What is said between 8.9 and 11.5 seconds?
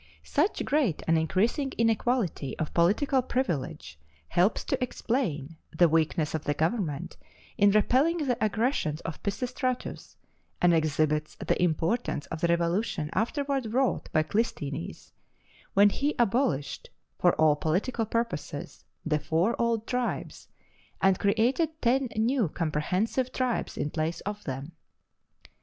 of Pisistratus, and exhibits